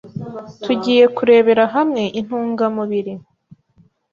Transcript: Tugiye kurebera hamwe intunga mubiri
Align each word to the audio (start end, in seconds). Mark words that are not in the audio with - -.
Tugiye 0.63 1.03
kurebera 1.15 1.63
hamwe 1.75 2.03
intunga 2.19 2.65
mubiri 2.75 3.13